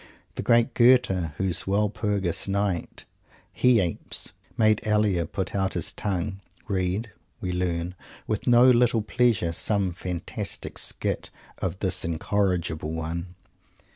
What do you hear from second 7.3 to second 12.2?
we learn, with no little pleasure some fantastic skit of this